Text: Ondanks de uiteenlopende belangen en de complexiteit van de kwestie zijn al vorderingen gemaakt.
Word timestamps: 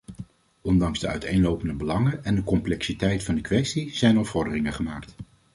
Ondanks 0.61 0.99
de 0.99 1.07
uiteenlopende 1.07 1.73
belangen 1.73 2.23
en 2.23 2.35
de 2.35 2.43
complexiteit 2.43 3.23
van 3.23 3.35
de 3.35 3.41
kwestie 3.41 3.95
zijn 3.95 4.17
al 4.17 4.25
vorderingen 4.25 4.73
gemaakt. 4.73 5.15